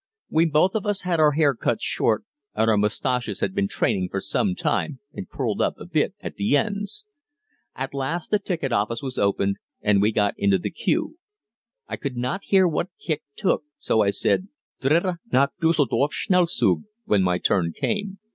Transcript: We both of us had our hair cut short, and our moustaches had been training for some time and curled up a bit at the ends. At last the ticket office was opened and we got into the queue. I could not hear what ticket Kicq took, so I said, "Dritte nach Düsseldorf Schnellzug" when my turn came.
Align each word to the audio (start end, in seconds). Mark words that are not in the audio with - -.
We 0.31 0.45
both 0.47 0.73
of 0.73 0.87
us 0.87 1.01
had 1.01 1.19
our 1.19 1.33
hair 1.33 1.53
cut 1.53 1.79
short, 1.79 2.23
and 2.55 2.67
our 2.71 2.75
moustaches 2.75 3.39
had 3.41 3.53
been 3.53 3.67
training 3.67 4.09
for 4.09 4.19
some 4.19 4.55
time 4.55 4.97
and 5.13 5.29
curled 5.29 5.61
up 5.61 5.75
a 5.77 5.85
bit 5.85 6.15
at 6.21 6.37
the 6.37 6.57
ends. 6.57 7.05
At 7.75 7.93
last 7.93 8.31
the 8.31 8.39
ticket 8.39 8.71
office 8.71 9.03
was 9.03 9.19
opened 9.19 9.59
and 9.79 10.01
we 10.01 10.11
got 10.11 10.33
into 10.39 10.57
the 10.57 10.71
queue. 10.71 11.19
I 11.87 11.97
could 11.97 12.17
not 12.17 12.45
hear 12.45 12.67
what 12.67 12.89
ticket 12.99 13.21
Kicq 13.21 13.21
took, 13.37 13.63
so 13.77 14.01
I 14.01 14.09
said, 14.09 14.47
"Dritte 14.81 15.19
nach 15.31 15.51
Düsseldorf 15.61 16.11
Schnellzug" 16.13 16.81
when 17.05 17.21
my 17.21 17.37
turn 17.37 17.71
came. 17.71 18.17